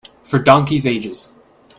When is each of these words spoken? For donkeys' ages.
For 0.23 0.39
donkeys' 0.39 0.87
ages. 0.87 1.31